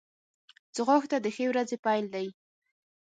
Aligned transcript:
ځغاسته 0.75 1.17
د 1.21 1.27
ښې 1.35 1.45
ورځې 1.49 1.77
پیل 1.85 2.05
دی 2.13 2.27